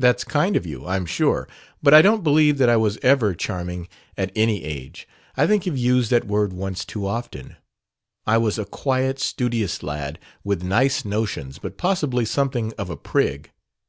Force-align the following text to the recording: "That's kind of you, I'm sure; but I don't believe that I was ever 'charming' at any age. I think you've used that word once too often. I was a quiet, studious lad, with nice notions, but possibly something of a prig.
"That's 0.00 0.24
kind 0.24 0.56
of 0.56 0.66
you, 0.66 0.84
I'm 0.84 1.06
sure; 1.06 1.48
but 1.80 1.94
I 1.94 2.02
don't 2.02 2.24
believe 2.24 2.58
that 2.58 2.68
I 2.68 2.76
was 2.76 2.98
ever 3.02 3.36
'charming' 3.36 3.86
at 4.16 4.32
any 4.34 4.64
age. 4.64 5.06
I 5.36 5.46
think 5.46 5.64
you've 5.64 5.78
used 5.78 6.10
that 6.10 6.26
word 6.26 6.52
once 6.52 6.84
too 6.84 7.06
often. 7.06 7.54
I 8.26 8.36
was 8.36 8.58
a 8.58 8.64
quiet, 8.64 9.20
studious 9.20 9.80
lad, 9.84 10.18
with 10.42 10.64
nice 10.64 11.04
notions, 11.04 11.60
but 11.60 11.78
possibly 11.78 12.24
something 12.24 12.72
of 12.76 12.90
a 12.90 12.96
prig. 12.96 13.52